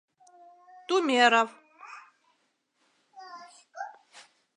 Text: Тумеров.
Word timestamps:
Тумеров. 0.87 1.49